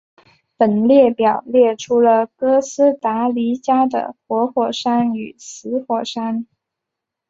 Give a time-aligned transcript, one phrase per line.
[0.57, 6.47] 本列表列出了哥斯达黎加的活火山与死火山。